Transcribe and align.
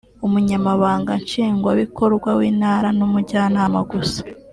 Umunyamabanga 0.25 1.11
Nshingwabikorwa 1.23 2.29
w’Intara 2.39 2.89
n’Umujyanama 2.97 3.79
gusa 3.91 4.21